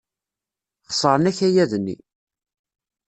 Xeṣren 0.91 1.29
akayad-nni. 1.31 1.95